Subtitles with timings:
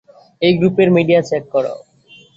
[0.41, 1.65] এই গ্রুপের media check কর।